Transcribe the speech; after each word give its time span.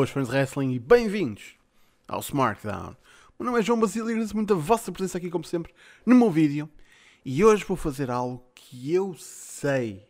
Boas 0.00 0.08
fãs 0.08 0.28
de 0.28 0.34
wrestling 0.34 0.72
e 0.72 0.78
bem-vindos 0.78 1.56
ao 2.08 2.20
SmartDown. 2.20 2.96
O 3.38 3.42
meu 3.42 3.52
nome 3.52 3.58
é 3.58 3.62
João 3.62 3.78
Basílio 3.78 4.08
e 4.08 4.12
agradeço 4.12 4.34
muito 4.34 4.54
a 4.54 4.56
vossa 4.56 4.90
presença 4.90 5.18
aqui, 5.18 5.28
como 5.28 5.44
sempre, 5.44 5.74
no 6.06 6.14
meu 6.14 6.30
vídeo. 6.30 6.70
E 7.22 7.44
hoje 7.44 7.66
vou 7.66 7.76
fazer 7.76 8.10
algo 8.10 8.42
que 8.54 8.94
eu 8.94 9.14
sei, 9.18 10.08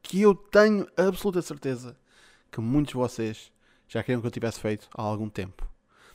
que 0.00 0.22
eu 0.22 0.34
tenho 0.34 0.88
absoluta 0.96 1.42
certeza 1.42 1.94
que 2.50 2.58
muitos 2.58 2.92
de 2.92 2.96
vocês 2.96 3.52
já 3.86 4.02
queriam 4.02 4.22
que 4.22 4.26
eu 4.26 4.30
tivesse 4.30 4.60
feito 4.60 4.88
há 4.96 5.02
algum 5.02 5.28
tempo. 5.28 5.68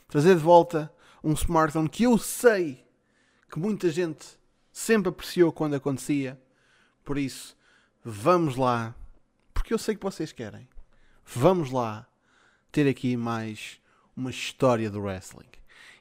Trazer 0.08 0.34
de 0.34 0.42
volta 0.42 0.92
um 1.22 1.34
SmartDown 1.34 1.86
que 1.86 2.02
eu 2.02 2.18
sei 2.18 2.84
que 3.48 3.60
muita 3.60 3.90
gente 3.90 4.26
sempre 4.72 5.10
apreciou 5.10 5.52
quando 5.52 5.74
acontecia. 5.74 6.36
Por 7.04 7.16
isso, 7.16 7.56
vamos 8.04 8.56
lá, 8.56 8.92
porque 9.52 9.72
eu 9.72 9.78
sei 9.78 9.94
que 9.94 10.02
vocês 10.02 10.32
querem. 10.32 10.68
Vamos 11.24 11.70
lá 11.70 12.08
ter 12.74 12.88
aqui 12.88 13.16
mais 13.16 13.80
uma 14.16 14.30
história 14.30 14.90
do 14.90 15.00
wrestling. 15.00 15.46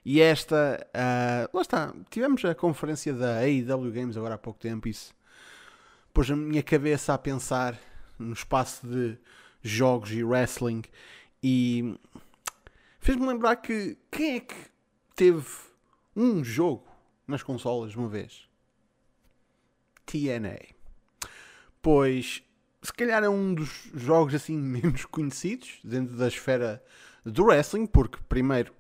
E 0.04 0.20
esta, 0.20 0.84
uh, 0.90 1.56
lá 1.56 1.62
está, 1.62 1.94
tivemos 2.10 2.44
a 2.46 2.56
conferência 2.56 3.14
da 3.14 3.42
AEW 3.42 3.92
Games 3.92 4.18
agora 4.18 4.34
há 4.34 4.38
pouco 4.40 4.60
tempo, 4.60 4.88
isso 4.88 5.14
pôs 6.12 6.32
a 6.32 6.36
minha 6.36 6.64
cabeça 6.64 7.14
a 7.14 7.18
pensar 7.20 7.80
no 8.18 8.34
espaço 8.34 8.88
de 8.88 9.20
jogos 9.62 10.12
e 10.12 10.24
wrestling 10.24 10.82
e 11.44 11.96
fez-me 13.00 13.28
lembrar 13.28 13.58
que 13.58 13.96
quem 14.10 14.38
é 14.38 14.40
que 14.40 14.56
teve 15.16 15.46
um 16.16 16.44
jogo 16.44 16.88
nas 17.28 17.44
consolas 17.44 17.96
uma 17.96 18.10
vez? 18.10 18.50
TNA. 20.08 20.74
Pois 21.84 22.42
se 22.84 22.94
calhar 22.94 23.24
é 23.24 23.30
um 23.30 23.54
dos 23.54 23.70
jogos 23.96 24.36
assim 24.36 24.58
menos 24.60 25.06
conhecidos 25.06 25.80
dentro 25.84 26.16
da 26.18 26.28
esfera 26.28 26.84
do 27.26 27.46
wrestling, 27.46 27.88
porque 27.88 28.18
primeiro 28.28 28.74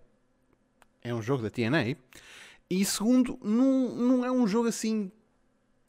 é 1.01 1.13
um 1.13 1.21
jogo 1.21 1.41
da 1.41 1.49
TNA 1.49 1.95
e 2.69 2.85
segundo 2.85 3.39
não, 3.41 3.95
não 3.95 4.25
é 4.25 4.31
um 4.31 4.47
jogo 4.47 4.67
assim 4.67 5.11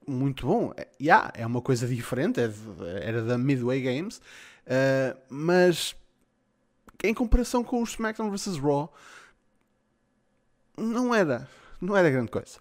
muito 0.07 0.47
bom. 0.47 0.73
É, 0.77 0.87
yeah, 1.01 1.33
é 1.35 1.47
uma 1.47 1.61
coisa 1.61 1.89
diferente, 1.89 2.41
é, 2.41 2.51
era 3.03 3.23
da 3.23 3.37
Midway 3.37 3.81
Games, 3.81 4.19
uh, 4.19 5.19
mas 5.29 5.97
em 7.03 7.13
comparação 7.13 7.65
com 7.65 7.81
o 7.81 7.85
SmackDown 7.85 8.31
vs 8.31 8.59
Raw 8.59 8.93
não 10.77 11.15
era, 11.15 11.49
não 11.81 11.97
era 11.97 12.11
grande 12.11 12.31
coisa. 12.31 12.59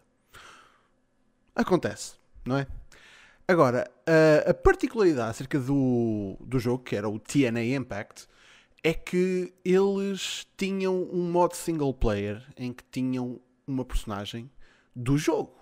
Acontece, 1.55 2.15
não 2.45 2.57
é? 2.57 2.67
Agora, 3.47 3.91
a, 4.07 4.51
a 4.51 4.53
particularidade 4.53 5.31
acerca 5.31 5.59
do, 5.59 6.37
do 6.39 6.59
jogo, 6.59 6.83
que 6.83 6.95
era 6.95 7.09
o 7.09 7.19
TNA 7.19 7.75
Impact, 7.75 8.27
é 8.81 8.93
que 8.93 9.53
eles 9.65 10.47
tinham 10.57 11.03
um 11.11 11.29
modo 11.29 11.53
single 11.55 11.93
player 11.93 12.41
em 12.55 12.71
que 12.71 12.83
tinham 12.89 13.41
uma 13.67 13.83
personagem 13.83 14.49
do 14.95 15.17
jogo. 15.17 15.57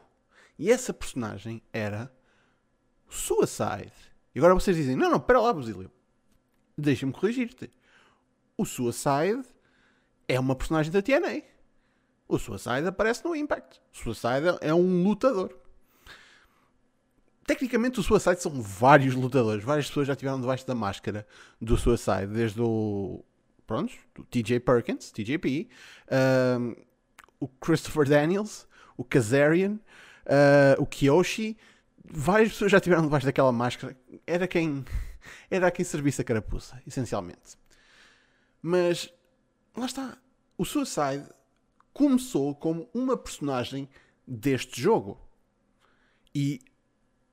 E 0.60 0.72
essa 0.72 0.94
personagem 0.94 1.62
era 1.74 2.12
Suicide. 3.10 3.94
E 4.34 4.40
agora 4.40 4.54
vocês 4.54 4.78
dizem: 4.78 4.96
Não, 4.96 5.10
não, 5.10 5.18
espera 5.18 5.40
lá, 5.40 5.54
Basílio. 5.54 5.92
Deixa-me 6.78 7.12
corrigir-te. 7.12 7.72
O 8.58 8.66
Suicide 8.66 9.44
é 10.28 10.40
uma 10.40 10.56
personagem 10.56 10.92
da 10.92 11.02
TNA. 11.02 11.44
O 12.28 12.38
Suicide 12.38 12.88
aparece 12.88 13.26
no 13.26 13.36
Impact. 13.36 13.82
O 13.92 13.98
Suicide 13.98 14.58
é 14.62 14.74
um 14.74 15.04
lutador 15.04 15.61
tecnicamente 17.46 18.00
o 18.00 18.04
Suicide 18.04 18.42
são 18.42 18.62
vários 18.62 19.16
lutadores. 19.16 19.64
Várias 19.64 19.88
pessoas 19.88 20.08
já 20.08 20.14
estiveram 20.14 20.40
debaixo 20.40 20.66
da 20.66 20.76
máscara 20.76 21.26
do 21.60 21.78
Suicide, 21.78 22.28
desde 22.28 22.62
o. 22.62 23.24
Pronto, 23.66 23.94
o 24.20 24.24
TJ 24.24 24.60
Perkins, 24.60 25.12
TJP, 25.12 25.70
um, 26.60 26.76
o 27.40 27.48
Christopher 27.48 28.06
Daniels, 28.06 28.68
o 28.98 29.04
Kazarian, 29.04 29.80
uh, 30.26 30.82
o 30.82 30.86
Kiyoshi. 30.86 31.58
Várias 32.04 32.52
pessoas 32.52 32.72
já 32.72 32.78
estiveram 32.78 33.04
debaixo 33.04 33.26
daquela 33.26 33.52
máscara. 33.52 33.96
Era 34.26 34.48
quem. 34.48 34.84
Era 35.50 35.70
quem 35.70 35.86
servisse 35.86 36.22
a 36.22 36.24
carapuça, 36.24 36.82
essencialmente. 36.86 37.58
Mas. 38.62 39.12
Lá 39.76 39.86
está. 39.86 40.18
O 40.58 40.66
Suicide 40.66 41.26
começou 41.94 42.54
como 42.56 42.90
uma 42.94 43.16
personagem 43.16 43.88
deste 44.28 44.82
jogo. 44.82 45.20
E 46.34 46.60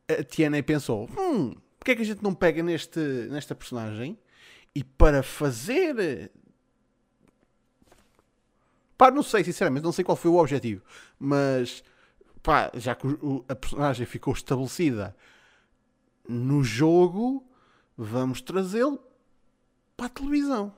a 0.08 0.24
TNA 0.24 0.62
pensou: 0.62 1.08
hum, 1.18 1.54
porque 1.78 1.92
é 1.92 1.96
que 1.96 2.02
a 2.02 2.04
gente 2.04 2.22
não 2.22 2.34
pega 2.34 2.62
neste, 2.62 2.98
nesta 3.30 3.54
personagem 3.54 4.18
e 4.74 4.82
para 4.82 5.22
fazer. 5.22 6.30
Pá, 8.96 9.10
não 9.10 9.22
sei, 9.22 9.44
sinceramente, 9.44 9.84
não 9.84 9.92
sei 9.92 10.04
qual 10.04 10.16
foi 10.16 10.30
o 10.30 10.36
objetivo, 10.36 10.82
mas 11.18 11.84
pá, 12.42 12.70
já 12.74 12.94
que 12.94 13.06
o, 13.06 13.44
a 13.48 13.54
personagem 13.54 14.04
ficou 14.06 14.32
estabelecida 14.32 15.14
no 16.28 16.64
jogo, 16.64 17.46
vamos 17.96 18.40
trazê-lo 18.40 19.00
para 19.96 20.06
a 20.06 20.10
televisão. 20.10 20.74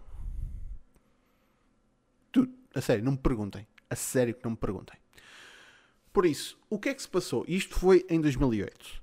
Tudo, 2.30 2.52
a 2.74 2.80
sério, 2.80 3.04
não 3.04 3.12
me 3.12 3.19
perguntem. 3.19 3.66
A 3.88 3.96
sério 3.96 4.34
que 4.34 4.44
não 4.44 4.52
me 4.52 4.56
perguntem. 4.56 4.98
Por 6.12 6.26
isso, 6.26 6.58
o 6.69 6.78
que 6.78 6.90
é 6.90 6.94
que 6.94 7.02
se 7.02 7.08
passou? 7.08 7.44
Isto 7.48 7.74
foi 7.74 8.04
em 8.08 8.20
2008. 8.20 9.00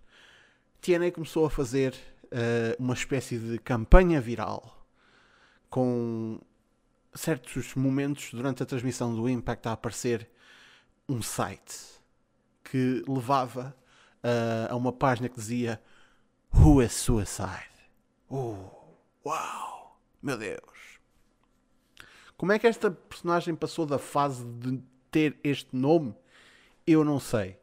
TNA 0.88 1.12
começou 1.12 1.46
a 1.46 1.50
fazer 1.50 1.94
uh, 2.28 2.82
uma 2.82 2.94
espécie 2.94 3.38
de 3.38 3.60
campanha 3.60 4.22
viral 4.22 4.88
com 5.70 6.40
certos 7.14 7.76
momentos 7.76 8.32
durante 8.32 8.64
a 8.64 8.66
transmissão 8.66 9.14
do 9.14 9.28
Impact 9.28 9.68
a 9.68 9.74
aparecer 9.74 10.30
um 11.10 11.22
site 11.22 11.76
que 12.64 13.04
levava 13.06 13.76
uh, 14.24 14.72
a 14.72 14.78
uma 14.78 14.94
página 14.94 15.28
que 15.28 15.36
dizia 15.36 15.82
Who 16.54 16.82
is 16.82 16.94
Suicide? 16.94 17.68
Oh, 18.30 18.56
uau! 19.26 20.00
Meu 20.22 20.38
Deus! 20.38 21.02
Como 22.38 22.54
é 22.54 22.60
que 22.60 22.66
esta 22.66 22.90
personagem 22.90 23.54
passou 23.56 23.86
da 23.86 24.00
fase 24.00 24.46
de 24.46 24.82
ter 25.12 25.38
este 25.44 25.76
nome? 25.76 26.16
Eu 26.86 27.04
não 27.04 27.20
sei. 27.20 27.60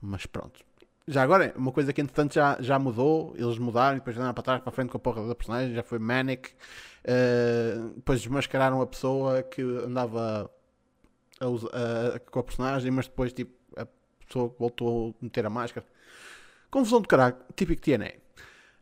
Mas 0.00 0.24
pronto, 0.24 0.64
já 1.08 1.22
agora, 1.22 1.54
uma 1.56 1.72
coisa 1.72 1.92
que 1.92 2.00
entretanto 2.00 2.34
já, 2.34 2.58
já 2.60 2.78
mudou, 2.78 3.34
eles 3.36 3.58
mudaram 3.58 3.96
e 3.96 4.00
depois 4.00 4.16
andaram 4.16 4.34
para 4.34 4.42
trás, 4.42 4.60
para 4.60 4.68
a 4.68 4.72
frente 4.72 4.90
com 4.90 4.98
a 4.98 5.00
porra 5.00 5.26
da 5.26 5.34
personagem, 5.34 5.74
já 5.74 5.82
foi 5.82 5.98
Manic. 5.98 6.50
Uh, 7.02 7.94
depois 7.94 8.20
desmascararam 8.20 8.82
a 8.82 8.86
pessoa 8.86 9.42
que 9.42 9.62
andava 9.62 10.50
a 11.40 12.18
com 12.30 12.40
a 12.40 12.42
personagem, 12.42 12.90
mas 12.90 13.06
depois 13.06 13.32
tipo, 13.32 13.52
a 13.76 13.86
pessoa 14.26 14.54
voltou 14.58 15.14
a 15.20 15.24
meter 15.24 15.46
a 15.46 15.50
máscara. 15.50 15.86
Confusão 16.70 17.00
de 17.00 17.08
caralho, 17.08 17.36
típico 17.56 17.80
TNA. 17.80 18.12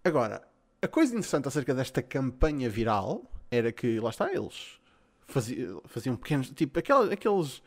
Agora, 0.02 0.42
a 0.82 0.88
coisa 0.88 1.12
interessante 1.12 1.46
acerca 1.46 1.74
desta 1.74 2.02
campanha 2.02 2.68
viral 2.68 3.30
era 3.50 3.70
que, 3.70 4.00
lá 4.00 4.10
está, 4.10 4.32
eles 4.32 4.80
faziam, 5.26 5.80
faziam 5.84 6.16
pequenos, 6.16 6.50
tipo, 6.50 6.78
aqueles 6.78 7.62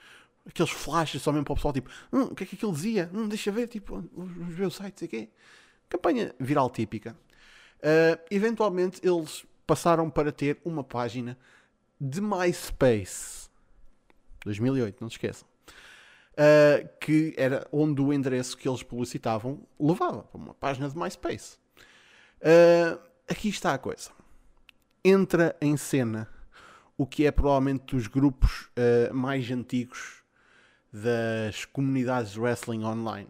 aqueles 0.47 0.71
flashes 0.71 1.21
só 1.21 1.31
mesmo 1.31 1.45
para 1.45 1.53
o 1.53 1.55
pessoal, 1.55 1.73
tipo, 1.73 1.89
hum, 2.11 2.23
o 2.23 2.35
que 2.35 2.43
é 2.43 2.47
que 2.47 2.55
aquilo 2.55 2.73
dizia? 2.73 3.09
Hum, 3.13 3.27
deixa 3.27 3.51
ver, 3.51 3.67
tipo, 3.67 4.03
vamos 4.13 4.53
ver 4.53 4.65
o 4.65 4.71
site, 4.71 4.99
sei 4.99 5.07
quê. 5.07 5.29
Campanha 5.89 6.33
viral 6.39 6.69
típica. 6.69 7.15
Uh, 7.79 8.19
eventualmente 8.29 8.99
eles 9.03 9.45
passaram 9.65 10.09
para 10.09 10.31
ter 10.31 10.59
uma 10.63 10.83
página 10.83 11.37
de 11.99 12.21
MySpace. 12.21 13.49
2008, 14.45 15.01
não 15.01 15.09
se 15.09 15.15
esqueçam. 15.15 15.47
Uh, 16.33 16.87
que 16.99 17.33
era 17.37 17.67
onde 17.71 18.01
o 18.01 18.13
endereço 18.13 18.57
que 18.57 18.67
eles 18.67 18.83
publicitavam 18.83 19.61
levava 19.79 20.23
para 20.23 20.39
uma 20.39 20.53
página 20.53 20.89
de 20.89 20.97
MySpace. 20.97 21.57
Uh, 22.39 22.99
aqui 23.27 23.49
está 23.49 23.73
a 23.73 23.77
coisa. 23.77 24.11
Entra 25.03 25.55
em 25.61 25.75
cena 25.75 26.29
o 26.97 27.05
que 27.05 27.25
é 27.25 27.31
provavelmente 27.31 27.95
dos 27.95 28.07
grupos 28.07 28.69
mais 29.13 29.49
antigos 29.49 30.18
das 30.91 31.65
comunidades 31.65 32.31
de 32.31 32.39
wrestling 32.39 32.83
online. 32.83 33.29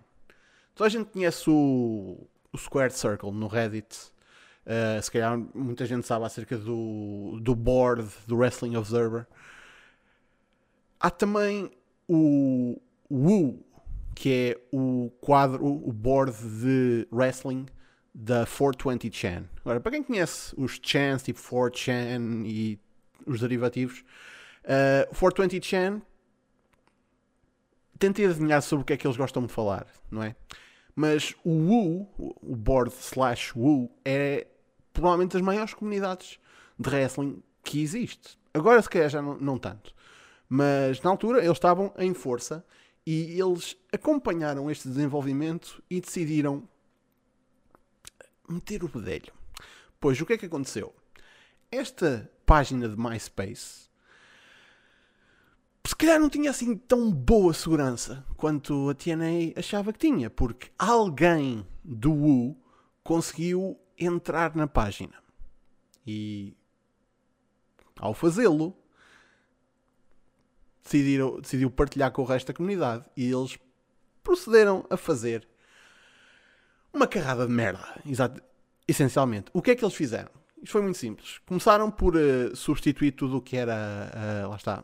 Toda 0.76 0.88
a 0.88 0.90
gente 0.90 1.10
conhece 1.10 1.50
o, 1.50 2.28
o 2.54 2.58
Squared 2.58 2.96
Circle 2.96 3.32
no 3.32 3.48
Reddit. 3.48 4.12
Uh, 4.66 5.02
se 5.02 5.12
calhar 5.12 5.38
muita 5.54 5.86
gente 5.86 6.06
sabe 6.06 6.26
acerca 6.26 6.58
do, 6.58 7.40
do 7.42 7.56
board 7.56 8.08
do 8.28 8.38
Wrestling 8.38 8.76
Observer. 8.76 9.26
Há 11.00 11.10
também 11.10 11.72
o 12.08 12.80
Woo, 13.10 13.66
que 14.16 14.34
é 14.52 14.62
o 14.72 15.12
quadro, 15.22 15.66
o 15.66 15.92
board 15.92 16.32
de 16.32 17.08
wrestling 17.12 17.66
da 18.14 18.46
420 18.46 19.16
Chan. 19.16 19.44
Agora, 19.62 19.80
para 19.80 19.92
quem 19.92 20.04
conhece 20.04 20.54
os 20.58 20.80
Chans, 20.82 21.24
tipo 21.24 21.40
4chan 21.40 22.46
e 22.46 22.80
os 23.26 23.40
derivativos, 23.40 24.04
uh, 24.64 25.08
420 25.16 25.66
Chan 25.66 26.02
tentei 28.00 28.26
adivinhar 28.26 28.62
sobre 28.62 28.84
o 28.84 28.86
que 28.86 28.94
é 28.94 28.98
que 28.98 29.06
eles 29.06 29.18
gostam 29.18 29.46
de 29.46 29.52
falar, 29.52 29.86
não 30.10 30.24
é? 30.24 30.36
Mas 30.96 31.36
o 31.44 31.52
Wu, 31.52 32.36
o 32.42 32.56
board 32.56 32.94
slash 32.94 33.58
Wu, 33.58 33.92
é 34.04 34.48
provavelmente 34.94 35.34
das 35.34 35.42
maiores 35.42 35.74
comunidades 35.74 36.40
de 36.78 36.90
wrestling 36.90 37.44
que 37.64 37.82
existe. 37.82 38.38
Agora, 38.54 38.82
se 38.82 38.90
calhar, 38.90 39.10
já 39.10 39.22
não, 39.22 39.38
não 39.38 39.58
tanto. 39.58 39.94
Mas 40.48 41.02
na 41.02 41.12
altura 41.12 41.40
eles 41.40 41.52
estavam 41.52 41.94
em 41.98 42.14
força 42.14 42.66
e 43.06 43.40
eles 43.40 43.78
acompanharam 43.94 44.70
este 44.70 44.88
desenvolvimento 44.88 45.84
e 45.90 46.02
decidiram 46.02 46.68
meter 48.48 48.84
o 48.84 48.88
bedelho. 48.88 49.32
Pois 50.00 50.20
o 50.20 50.26
que 50.26 50.34
é 50.34 50.38
que 50.38 50.48
aconteceu? 50.48 50.94
Esta 51.72 52.30
página 52.46 52.90
de 52.90 52.98
MySpace 52.98 53.89
calhar 56.00 56.20
não 56.20 56.30
tinha 56.30 56.50
assim 56.50 56.78
tão 56.78 57.12
boa 57.12 57.54
segurança 57.54 58.26
quanto 58.38 58.90
a 58.90 58.96
TNA 58.96 59.54
achava 59.58 59.92
que 59.92 60.00
tinha, 60.00 60.30
porque 60.30 60.72
alguém 60.80 61.68
do 61.84 62.12
Wu 62.14 62.58
conseguiu 63.04 63.78
entrar 63.98 64.56
na 64.56 64.66
página. 64.66 65.22
E 66.08 66.56
ao 68.00 68.14
fazê-lo, 68.14 68.76
decidiu, 70.82 71.42
decidiu 71.42 71.70
partilhar 71.70 72.12
com 72.12 72.22
o 72.22 72.26
resto 72.26 72.48
da 72.48 72.54
comunidade 72.54 73.06
e 73.16 73.30
eles 73.30 73.60
procederam 74.24 74.86
a 74.90 74.96
fazer 74.96 75.46
uma 76.94 77.08
carrada 77.08 77.46
de 77.46 77.52
merda. 77.52 78.02
Exato. 78.06 78.42
Essencialmente. 78.88 79.52
O 79.54 79.62
que 79.62 79.72
é 79.72 79.76
que 79.76 79.84
eles 79.84 79.96
fizeram? 79.96 80.32
Isto 80.62 80.72
foi 80.72 80.82
muito 80.82 80.98
simples. 80.98 81.40
Começaram 81.46 81.92
por 81.92 82.16
uh, 82.16 82.56
substituir 82.56 83.12
tudo 83.12 83.38
o 83.38 83.42
que 83.42 83.58
era, 83.58 84.46
uh, 84.46 84.50
lá 84.50 84.56
está, 84.56 84.84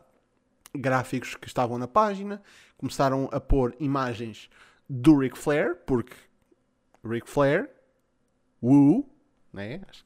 gráficos 0.76 1.34
que 1.34 1.46
estavam 1.46 1.78
na 1.78 1.88
página. 1.88 2.42
Começaram 2.76 3.28
a 3.32 3.40
pôr 3.40 3.74
imagens 3.80 4.48
do 4.88 5.18
Ric 5.18 5.36
Flair, 5.36 5.76
porque 5.86 6.14
Ric 7.04 7.28
Flair, 7.28 7.70
Woo, 8.62 9.08
né? 9.52 9.80
Acho, 9.88 10.04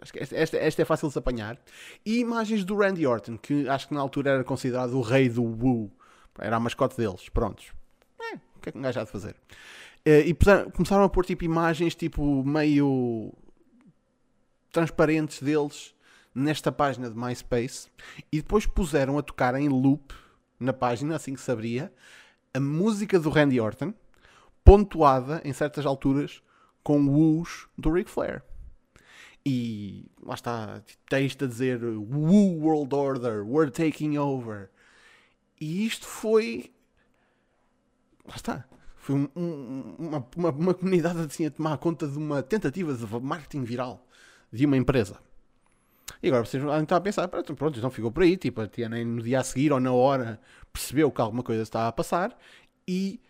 acho 0.00 0.12
que 0.12 0.18
esta, 0.20 0.36
esta, 0.36 0.56
esta, 0.56 0.82
é 0.82 0.84
fácil 0.84 1.08
de 1.08 1.12
se 1.12 1.18
apanhar. 1.18 1.58
E 2.04 2.18
imagens 2.18 2.64
do 2.64 2.76
Randy 2.76 3.06
Orton, 3.06 3.36
que 3.38 3.68
acho 3.68 3.88
que 3.88 3.94
na 3.94 4.00
altura 4.00 4.30
era 4.32 4.44
considerado 4.44 4.96
o 4.96 5.00
rei 5.00 5.28
do 5.28 5.42
Woo. 5.42 5.90
Era 6.38 6.56
a 6.56 6.60
mascote 6.60 6.96
deles. 6.96 7.28
Prontos. 7.28 7.72
É, 8.20 8.36
o 8.36 8.60
que 8.60 8.68
é 8.68 8.72
que 8.72 8.78
um 8.78 8.82
gajo 8.82 9.00
há 9.00 9.04
de 9.04 9.10
fazer? 9.10 9.34
Uh, 10.06 10.24
e 10.24 10.36
começaram 10.72 11.02
a 11.02 11.08
pôr 11.08 11.24
tipo 11.24 11.44
imagens 11.44 11.94
tipo 11.94 12.44
meio 12.44 13.32
transparentes 14.70 15.42
deles 15.42 15.94
nesta 16.38 16.70
página 16.72 17.10
de 17.10 17.16
MySpace 17.16 17.88
e 18.32 18.38
depois 18.38 18.66
puseram 18.66 19.18
a 19.18 19.22
tocar 19.22 19.54
em 19.54 19.68
loop 19.68 20.14
na 20.58 20.72
página, 20.72 21.16
assim 21.16 21.34
que 21.34 21.40
se 21.40 21.50
abria, 21.50 21.92
a 22.54 22.60
música 22.60 23.18
do 23.18 23.30
Randy 23.30 23.60
Orton, 23.60 23.92
pontuada 24.64 25.40
em 25.44 25.52
certas 25.52 25.86
alturas 25.86 26.42
com 26.82 27.06
woos 27.06 27.68
do 27.76 27.90
Ric 27.90 28.10
Flair. 28.10 28.42
E 29.44 30.10
lá 30.22 30.34
está, 30.34 30.82
texto 31.08 31.44
a 31.44 31.48
dizer 31.48 31.82
Woo 31.82 32.60
World 32.60 32.94
Order, 32.94 33.46
we're 33.46 33.70
taking 33.70 34.18
over. 34.18 34.70
E 35.60 35.86
isto 35.86 36.06
foi. 36.06 36.72
Lá 38.26 38.36
está. 38.36 38.64
Foi 38.96 39.14
um, 39.16 39.28
um, 39.34 39.96
uma, 39.98 40.26
uma, 40.36 40.50
uma, 40.50 40.74
comunidade 40.74 41.18
assim 41.20 41.46
a 41.46 41.50
tomar 41.50 41.78
conta 41.78 42.06
de 42.06 42.18
uma 42.18 42.42
tentativa 42.42 42.92
de 42.92 43.06
marketing 43.20 43.64
viral 43.64 44.06
de 44.52 44.66
uma 44.66 44.76
empresa. 44.76 45.18
E 46.22 46.28
agora 46.28 46.44
vocês 46.44 46.62
vão 46.62 46.82
estar 46.82 46.96
a 46.96 47.00
pensar, 47.00 47.28
pronto, 47.28 47.78
então 47.78 47.90
ficou 47.90 48.10
por 48.10 48.22
aí, 48.22 48.36
tipo, 48.36 48.60
a 48.60 48.66
TNA 48.66 49.04
no 49.04 49.22
dia 49.22 49.40
a 49.40 49.44
seguir 49.44 49.72
ou 49.72 49.78
na 49.78 49.92
hora 49.92 50.40
percebeu 50.72 51.10
que 51.10 51.20
alguma 51.20 51.42
coisa 51.42 51.62
estava 51.62 51.88
a 51.88 51.92
passar 51.92 52.36
e 52.86 53.20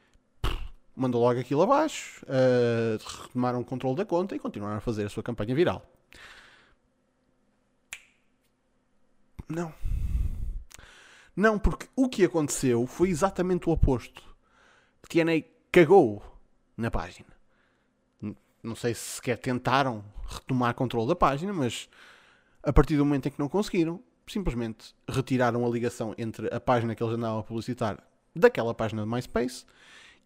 pff, 0.41 0.57
mandou 0.97 1.21
logo 1.21 1.39
aquilo 1.39 1.63
abaixo, 1.63 2.25
uh, 2.25 3.23
retomaram 3.23 3.61
o 3.61 3.65
controle 3.65 3.97
da 3.97 4.07
conta 4.07 4.35
e 4.35 4.39
continuaram 4.39 4.79
a 4.79 4.81
fazer 4.81 5.05
a 5.05 5.09
sua 5.09 5.23
campanha 5.23 5.55
viral. 5.55 5.87
Não. 9.49 9.73
Não, 11.35 11.59
porque 11.59 11.87
o 11.95 12.09
que 12.09 12.25
aconteceu 12.25 12.87
foi 12.87 13.09
exatamente 13.11 13.69
o 13.69 13.73
oposto. 13.73 14.23
TNA 15.09 15.45
cagou 15.71 16.23
na 16.77 16.91
página. 16.91 17.29
Não 18.63 18.75
sei 18.75 18.93
se 18.93 19.17
sequer 19.17 19.39
tentaram 19.39 20.05
retomar 20.27 20.75
controle 20.75 21.09
da 21.09 21.17
página, 21.17 21.53
mas 21.53 21.89
a 22.63 22.73
partir 22.73 22.97
do 22.97 23.05
momento 23.05 23.29
em 23.29 23.31
que 23.31 23.39
não 23.39 23.49
conseguiram, 23.49 24.03
simplesmente 24.27 24.95
retiraram 25.09 25.65
a 25.65 25.69
ligação 25.69 26.15
entre 26.19 26.53
a 26.55 26.61
página 26.61 26.95
que 26.95 27.03
eles 27.03 27.15
andavam 27.15 27.39
a 27.39 27.43
publicitar 27.43 28.03
daquela 28.35 28.75
página 28.75 29.03
de 29.03 29.09
MySpace 29.09 29.65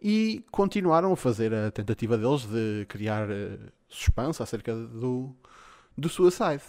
e 0.01 0.45
continuaram 0.51 1.13
a 1.13 1.17
fazer 1.17 1.55
a 1.55 1.71
tentativa 1.71 2.19
deles 2.19 2.45
de 2.45 2.85
criar 2.89 3.31
uh, 3.31 3.73
suspense 3.89 4.43
acerca 4.43 4.75
do, 4.75 5.35
do 5.97 6.09
Suicide. 6.09 6.63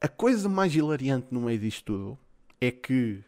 A 0.00 0.08
coisa 0.08 0.48
mais 0.48 0.74
hilariante 0.74 1.28
no 1.30 1.40
meio 1.40 1.58
disto 1.58 1.84
tudo 1.84 2.18
é 2.60 2.70
que 2.70 3.24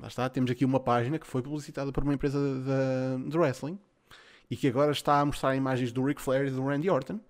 lá 0.00 0.08
está, 0.08 0.28
temos 0.30 0.50
aqui 0.50 0.64
uma 0.64 0.80
página 0.80 1.18
que 1.18 1.26
foi 1.26 1.42
publicitada 1.42 1.92
por 1.92 2.02
uma 2.02 2.14
empresa 2.14 2.38
de, 2.38 3.30
de 3.30 3.36
wrestling 3.36 3.78
e 4.50 4.56
que 4.56 4.66
agora 4.66 4.92
está 4.92 5.20
a 5.20 5.26
mostrar 5.26 5.54
imagens 5.54 5.92
do 5.92 6.02
Ric 6.02 6.20
Flair 6.20 6.46
e 6.46 6.50
do 6.50 6.64
Randy 6.64 6.88
Orton 6.88 7.20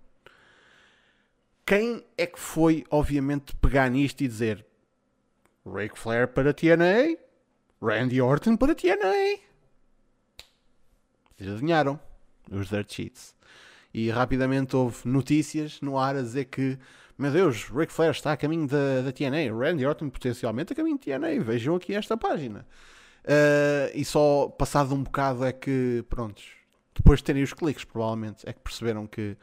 quem 1.67 2.05
é 2.17 2.27
que 2.27 2.39
foi, 2.39 2.85
obviamente, 2.91 3.55
pegar 3.57 3.89
nisto 3.89 4.23
e 4.23 4.29
dizer 4.29 4.65
Ric 5.67 5.99
Flair 5.99 6.29
para 6.29 6.53
TNA, 6.53 7.17
Randy 7.81 8.21
Orton 8.21 8.57
para 8.57 8.75
TNA? 8.75 9.39
Vocês 11.37 11.51
adivinharam? 11.51 11.99
Os 12.51 12.69
Dirt 12.69 12.93
Sheets. 12.93 13.35
E 13.93 14.11
rapidamente 14.11 14.77
houve 14.77 15.09
notícias 15.09 15.81
no 15.81 15.99
ar 15.99 16.17
a 16.17 16.23
dizer 16.23 16.47
que, 16.47 16.79
meu 17.17 17.31
Deus, 17.31 17.65
Ric 17.71 17.93
Flair 17.93 18.11
está 18.11 18.33
a 18.33 18.37
caminho 18.37 18.67
da, 18.67 19.03
da 19.03 19.13
TNA, 19.13 19.57
Randy 19.57 19.87
Orton 19.87 20.11
potencialmente 20.11 20.73
a 20.73 20.77
caminho 20.77 20.99
da 20.99 21.05
TNA. 21.05 21.43
Vejam 21.43 21.77
aqui 21.77 21.95
esta 21.95 22.17
página. 22.17 22.67
Uh, 23.25 23.91
e 23.95 24.05
só 24.05 24.49
passado 24.49 24.95
um 24.95 25.03
bocado 25.03 25.45
é 25.45 25.53
que, 25.53 26.05
prontos, 26.11 26.45
depois 26.95 27.19
de 27.19 27.25
terem 27.25 27.43
os 27.43 27.53
cliques, 27.53 27.85
provavelmente, 27.85 28.49
é 28.49 28.53
que 28.53 28.61
perceberam 28.61 29.07
que 29.07 29.37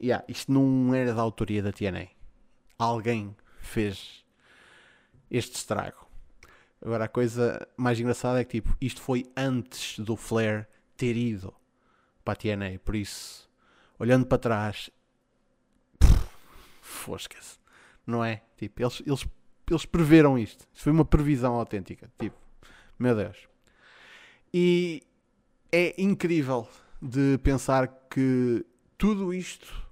yeah, 0.00 0.24
isto 0.28 0.50
não 0.50 0.94
era 0.94 1.14
da 1.14 1.22
autoria 1.22 1.62
da 1.62 1.72
TNA. 1.72 2.08
Alguém 2.78 3.34
fez 3.60 4.24
este 5.30 5.56
estrago. 5.56 6.06
Agora, 6.82 7.04
a 7.04 7.08
coisa 7.08 7.66
mais 7.76 7.98
engraçada 7.98 8.40
é 8.40 8.44
que 8.44 8.60
tipo, 8.60 8.76
isto 8.80 9.00
foi 9.00 9.24
antes 9.36 9.98
do 9.98 10.16
Flair 10.16 10.68
ter 10.96 11.16
ido 11.16 11.54
para 12.24 12.34
a 12.34 12.36
TNA. 12.36 12.78
Por 12.84 12.96
isso, 12.96 13.48
olhando 13.98 14.26
para 14.26 14.38
trás, 14.38 14.90
fosca-se. 16.80 17.58
Não 18.06 18.24
é? 18.24 18.42
Tipo, 18.56 18.82
eles, 18.82 19.02
eles, 19.06 19.26
eles 19.70 19.86
preveram 19.86 20.38
isto. 20.38 20.66
Isto 20.72 20.84
foi 20.84 20.92
uma 20.92 21.04
previsão 21.04 21.54
autêntica. 21.54 22.10
Tipo, 22.18 22.36
meu 22.98 23.14
Deus. 23.14 23.48
E 24.52 25.02
é 25.72 26.00
incrível 26.00 26.68
de 27.06 27.38
pensar 27.38 27.86
que 28.10 28.64
tudo 28.98 29.32
isto 29.32 29.86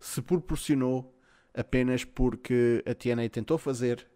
se 0.00 0.22
proporcionou 0.22 1.14
apenas 1.52 2.04
porque 2.04 2.82
a 2.86 2.94
TNA 2.94 3.28
tentou 3.28 3.58
fazer 3.58 4.06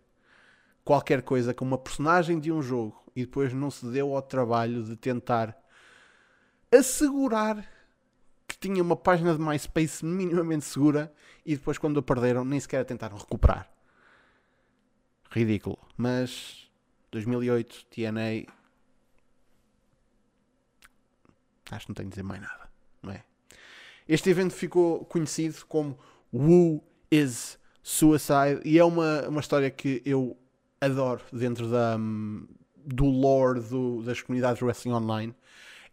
qualquer 0.84 1.22
coisa 1.22 1.52
com 1.52 1.64
uma 1.64 1.78
personagem 1.78 2.40
de 2.40 2.50
um 2.50 2.62
jogo 2.62 3.02
e 3.14 3.26
depois 3.26 3.52
não 3.52 3.70
se 3.70 3.86
deu 3.86 4.14
ao 4.16 4.22
trabalho 4.22 4.82
de 4.82 4.96
tentar 4.96 5.56
assegurar 6.72 7.66
que 8.46 8.58
tinha 8.58 8.82
uma 8.82 8.96
página 8.96 9.34
de 9.34 9.40
MySpace 9.40 10.04
minimamente 10.04 10.64
segura 10.64 11.12
e 11.44 11.54
depois 11.54 11.76
quando 11.76 12.00
a 12.00 12.02
perderam 12.02 12.44
nem 12.44 12.58
sequer 12.58 12.84
tentaram 12.84 13.16
recuperar. 13.16 13.70
Ridículo. 15.30 15.78
Mas 15.96 16.70
2008 17.10 17.86
TNA 17.86 18.57
Acho 21.70 21.86
que 21.86 21.90
não 21.90 21.94
tenho 21.94 22.08
de 22.08 22.14
dizer 22.14 22.22
mais 22.22 22.40
nada, 22.40 22.70
não 23.02 23.12
é? 23.12 23.22
Este 24.08 24.30
evento 24.30 24.54
ficou 24.54 25.04
conhecido 25.04 25.66
como 25.66 25.98
Who 26.32 26.82
is 27.10 27.58
Suicide 27.82 28.60
e 28.64 28.78
é 28.78 28.84
uma, 28.84 29.28
uma 29.28 29.40
história 29.40 29.70
que 29.70 30.02
eu 30.04 30.36
adoro 30.80 31.20
dentro 31.32 31.68
da, 31.70 31.98
do 32.76 33.04
lore 33.04 33.60
do, 33.60 34.02
das 34.02 34.20
comunidades 34.22 34.58
de 34.58 34.64
wrestling 34.64 34.92
online. 34.92 35.34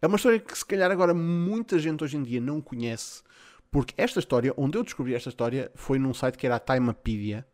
É 0.00 0.06
uma 0.06 0.16
história 0.16 0.38
que 0.38 0.56
se 0.56 0.64
calhar 0.64 0.90
agora 0.90 1.12
muita 1.14 1.78
gente 1.78 2.04
hoje 2.04 2.16
em 2.16 2.22
dia 2.22 2.40
não 2.40 2.60
conhece, 2.60 3.22
porque 3.70 3.94
esta 3.96 4.18
história, 4.18 4.52
onde 4.56 4.78
eu 4.78 4.82
descobri 4.82 5.14
esta 5.14 5.28
história, 5.28 5.70
foi 5.74 5.98
num 5.98 6.14
site 6.14 6.36
que 6.36 6.46
era 6.46 6.56
a 6.56 6.60
Timepedia, 6.60 7.46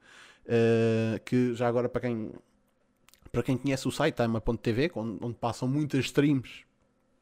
uh, 0.45 1.21
que 1.25 1.55
já 1.55 1.67
agora 1.67 1.88
para 1.88 2.02
quem, 2.02 2.33
para 3.31 3.43
quem 3.43 3.57
conhece 3.57 3.88
o 3.88 3.91
site, 3.91 4.17
time.tv, 4.17 4.93
onde, 4.95 5.19
onde 5.25 5.35
passam 5.37 5.69
muitas 5.69 6.05
streams 6.07 6.64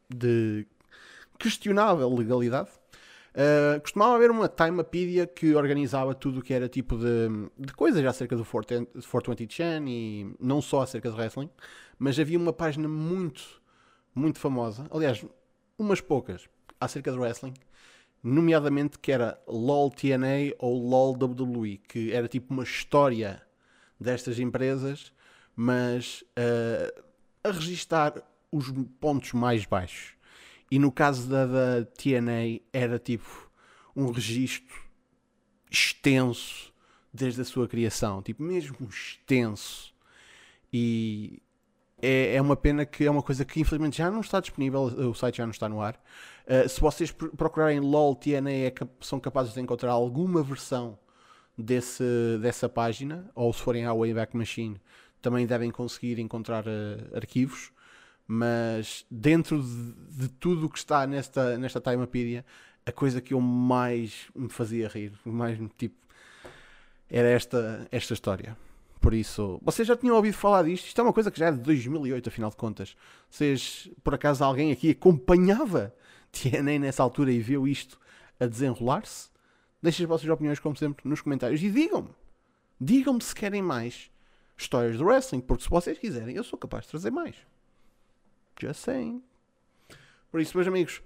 de 0.09 0.67
questionável 1.41 2.15
legalidade. 2.15 2.69
Uh, 3.31 3.81
costumava 3.81 4.17
haver 4.17 4.31
uma 4.31 4.49
Timepedia 4.49 5.25
que 5.25 5.55
organizava 5.55 6.15
tudo 6.15 6.41
o 6.41 6.43
que 6.43 6.53
era 6.53 6.69
tipo 6.69 6.97
de, 6.99 7.29
de 7.57 7.73
coisas 7.73 8.05
acerca 8.05 8.37
do 8.37 8.45
420 8.45 9.55
Chan 9.55 9.85
e 9.87 10.35
não 10.41 10.61
só 10.61 10.83
acerca 10.83 11.09
de 11.09 11.17
wrestling, 11.17 11.49
mas 11.97 12.19
havia 12.19 12.37
uma 12.39 12.53
página 12.53 12.89
muito, 12.89 13.63
muito 14.13 14.41
famosa, 14.41 14.85
aliás, 14.91 15.25
umas 15.79 16.01
poucas, 16.01 16.49
acerca 16.81 17.13
de 17.13 17.19
wrestling, 17.19 17.55
nomeadamente 18.23 18.99
que 18.99 19.13
era 19.13 19.41
LOL 19.47 19.91
TNA 19.91 20.57
ou 20.59 20.77
LOL 20.79 21.13
WWE, 21.13 21.79
que 21.79 22.13
era 22.13 22.27
tipo 22.27 22.53
uma 22.53 22.65
história 22.65 23.41
destas 23.99 24.41
empresas, 24.41 25.13
mas 25.55 26.23
uh, 26.37 27.03
a 27.45 27.53
registar 27.53 28.15
os 28.51 28.73
pontos 28.99 29.33
mais 29.33 29.65
baixos. 29.65 30.20
E 30.71 30.79
no 30.79 30.93
caso 30.93 31.29
da, 31.29 31.47
da 31.47 31.85
TNA 31.85 32.61
era 32.73 32.99
tipo 32.99 33.51
um 33.95 34.11
registro 34.11 34.77
extenso 35.71 36.73
desde 37.13 37.41
a 37.41 37.45
sua 37.45 37.67
criação, 37.67 38.23
tipo 38.23 38.43
mesmo 38.43 38.77
extenso. 38.89 39.93
E 40.73 41.43
é, 42.01 42.37
é 42.37 42.43
uma 42.43 42.57
pena 42.57 42.87
que 42.87 43.05
é 43.05 43.11
uma 43.11 43.23
coisa 43.23 43.45
que 43.45 43.61
infelizmente 43.61 43.99
já 43.99 44.11
não 44.11 44.21
está 44.21 44.41
disponível, 44.41 44.83
o 44.83 45.15
site 45.15 45.39
já 45.39 45.45
não 45.45 45.51
está 45.51 45.69
no 45.69 45.81
ar. 45.81 46.01
Uh, 46.47 46.69
se 46.69 46.81
vocês 46.81 47.11
procurarem 47.11 47.81
LOL 47.81 48.15
TNA, 48.15 48.51
é, 48.51 48.75
são 49.01 49.21
capazes 49.21 49.55
de 49.55 49.61
encontrar 49.61 49.93
alguma 49.93 50.43
versão 50.43 50.99
desse, 51.57 52.05
dessa 52.41 52.69
página, 52.69 53.31
ou 53.35 53.53
se 53.53 53.61
forem 53.61 53.87
à 53.87 53.93
Wayback 53.93 54.37
Machine, 54.37 54.81
também 55.21 55.47
devem 55.47 55.71
conseguir 55.71 56.19
encontrar 56.19 56.65
uh, 56.67 57.17
arquivos. 57.17 57.73
Mas 58.33 59.05
dentro 59.11 59.61
de, 59.61 59.93
de 60.21 60.29
tudo 60.29 60.67
o 60.67 60.71
que 60.71 60.79
está 60.79 61.05
nesta, 61.05 61.59
nesta 61.59 61.81
Timepedia, 61.81 62.47
a 62.87 62.93
coisa 62.93 63.21
que 63.21 63.35
eu 63.35 63.41
mais 63.41 64.29
me 64.37 64.49
fazia 64.49 64.87
rir, 64.87 65.13
mais 65.25 65.59
tipo, 65.77 65.97
era 67.11 67.27
esta, 67.27 67.89
esta 67.91 68.15
história. 68.15 68.57
Por 69.01 69.15
isso, 69.15 69.59
vocês 69.65 69.89
já 69.89 69.97
tinham 69.97 70.15
ouvido 70.15 70.35
falar 70.35 70.63
disto? 70.63 70.87
Isto 70.87 71.01
é 71.01 71.03
uma 71.03 71.13
coisa 71.13 71.29
que 71.29 71.41
já 71.41 71.47
é 71.47 71.51
de 71.51 71.59
2008, 71.59 72.29
afinal 72.29 72.51
de 72.51 72.57
contas. 72.57 72.97
Vocês, 73.29 73.91
por 74.05 74.15
acaso, 74.15 74.45
alguém 74.45 74.71
aqui 74.71 74.91
acompanhava 74.91 75.93
TNA 76.31 76.79
nessa 76.79 77.03
altura 77.03 77.33
e 77.33 77.41
viu 77.41 77.67
isto 77.67 77.99
a 78.39 78.47
desenrolar-se? 78.47 79.29
Deixem 79.83 80.05
as 80.05 80.09
vossas 80.09 80.29
opiniões, 80.29 80.61
como 80.61 80.77
sempre, 80.77 81.09
nos 81.09 81.21
comentários 81.21 81.61
e 81.65 81.69
digam-me. 81.69 82.11
Digam-me 82.81 83.21
se 83.21 83.35
querem 83.35 83.61
mais 83.61 84.09
histórias 84.57 84.99
do 84.99 85.05
wrestling, 85.05 85.41
porque 85.41 85.65
se 85.65 85.69
vocês 85.69 85.99
quiserem, 85.99 86.37
eu 86.37 86.45
sou 86.45 86.57
capaz 86.57 86.85
de 86.85 86.91
trazer 86.91 87.11
mais. 87.11 87.35
Por 90.31 90.41
isso, 90.41 90.57
meus 90.57 90.69
amigos, 90.69 91.03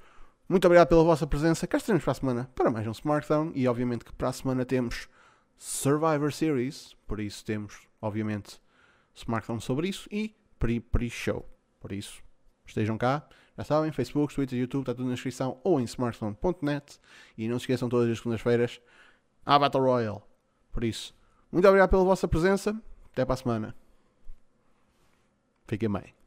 muito 0.49 0.67
obrigado 0.67 0.89
pela 0.89 1.03
vossa 1.03 1.27
presença. 1.27 1.67
Cá 1.67 1.79
estaremos 1.79 2.05
para 2.05 2.13
a 2.13 2.15
semana 2.15 2.51
para 2.55 2.71
mais 2.71 2.87
um 2.87 2.91
Smartphone 2.91 3.53
e, 3.55 3.67
obviamente, 3.67 4.05
que 4.05 4.13
para 4.13 4.29
a 4.29 4.33
semana 4.33 4.65
temos 4.65 5.09
Survivor 5.57 6.33
Series. 6.33 6.95
Por 7.07 7.21
isso, 7.21 7.45
temos, 7.45 7.89
obviamente, 8.01 8.61
Smartphone 9.15 9.61
sobre 9.61 9.89
isso 9.89 10.09
e 10.11 10.35
pre-pre-show. 10.59 11.49
Por 11.81 11.93
isso, 11.93 12.23
estejam 12.67 12.99
cá. 12.99 13.27
Já 13.57 13.65
sabem, 13.65 13.93
Facebook, 13.93 14.35
Twitter, 14.35 14.59
YouTube, 14.59 14.83
está 14.83 14.95
tudo 14.95 15.07
na 15.07 15.15
descrição 15.15 15.61
ou 15.63 15.81
em 15.81 15.85
smartphone.net. 15.85 16.99
E 17.39 17.49
não 17.49 17.59
se 17.59 17.63
esqueçam 17.63 17.89
todas 17.89 18.11
as 18.11 18.19
segundas-feiras 18.19 18.81
à 19.47 19.59
Battle 19.59 19.83
Royale. 19.83 20.23
Por 20.73 20.85
isso, 20.85 21.15
muito 21.51 21.67
obrigado 21.67 21.91
pela 21.91 22.05
vossa 22.05 22.27
presença. 22.27 22.79
Até 23.13 23.25
para 23.25 23.35
a 23.35 23.37
semana. 23.37 23.77
Fiquem 25.67 25.91
bem. 25.91 26.24